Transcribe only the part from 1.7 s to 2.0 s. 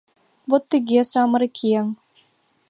еҥ.